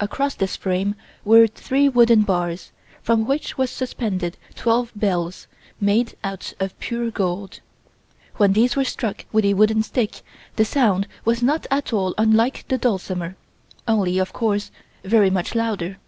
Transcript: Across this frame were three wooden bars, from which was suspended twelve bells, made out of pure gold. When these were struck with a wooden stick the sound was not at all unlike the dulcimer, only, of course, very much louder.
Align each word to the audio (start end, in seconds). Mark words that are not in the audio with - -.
Across 0.00 0.34
this 0.34 0.56
frame 0.56 0.96
were 1.24 1.46
three 1.46 1.88
wooden 1.88 2.22
bars, 2.22 2.72
from 3.00 3.24
which 3.24 3.56
was 3.56 3.70
suspended 3.70 4.36
twelve 4.56 4.90
bells, 4.96 5.46
made 5.80 6.16
out 6.24 6.52
of 6.58 6.76
pure 6.80 7.12
gold. 7.12 7.60
When 8.38 8.54
these 8.54 8.74
were 8.74 8.82
struck 8.82 9.24
with 9.30 9.44
a 9.44 9.54
wooden 9.54 9.84
stick 9.84 10.22
the 10.56 10.64
sound 10.64 11.06
was 11.24 11.44
not 11.44 11.68
at 11.70 11.92
all 11.92 12.12
unlike 12.18 12.66
the 12.66 12.76
dulcimer, 12.76 13.36
only, 13.86 14.18
of 14.18 14.32
course, 14.32 14.72
very 15.04 15.30
much 15.30 15.54
louder. 15.54 15.98